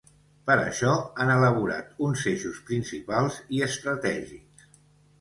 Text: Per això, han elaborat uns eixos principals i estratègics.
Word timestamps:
Per 0.49 0.53
això, 0.61 0.93
han 1.25 1.33
elaborat 1.35 2.01
uns 2.09 2.25
eixos 2.33 2.59
principals 2.73 3.41
i 3.59 3.65
estratègics. 3.71 4.71